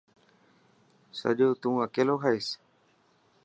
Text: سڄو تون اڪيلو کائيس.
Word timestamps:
سڄو 1.19 1.49
تون 1.61 1.75
اڪيلو 1.85 2.15
کائيس. 2.21 2.47